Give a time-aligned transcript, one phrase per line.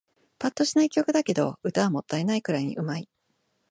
[0.39, 3.09] ぱっとしない曲だけど、歌はもったいないくらいに上手い